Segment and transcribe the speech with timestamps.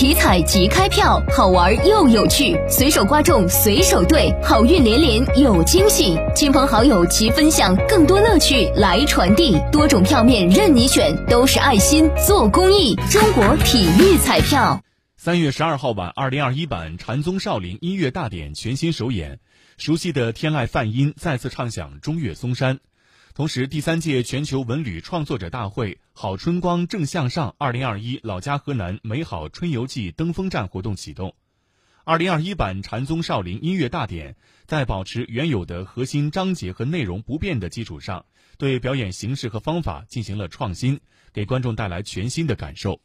[0.00, 9.60] 体彩即开票，好玩又有趣，随手刮中随手兑，好运连连有惊喜，亲朋好友齐分享，更多乐趣来传递。
[9.70, 12.94] 多种票面任你选，都是爱心做公益。
[13.10, 14.82] 中国体育彩票。
[15.18, 19.38] 三月十二号晚，二零二一版禅宗少林音乐大典全新首演，
[19.76, 22.78] 熟悉的天籁梵音再次唱响中岳嵩山。
[23.32, 31.34] 同时，第三届全球文旅创作者大会“好春光正向上”二零二一老家河南美好春游季登峰站活动启动。
[32.02, 34.34] 二零二一版禅宗少林音乐大典
[34.66, 38.26] 在保持原有的核心章节和内容不变的基础上，
[38.58, 40.98] 对表演形式和方法进行了创新，
[41.32, 43.00] 给观众带来全新的感受。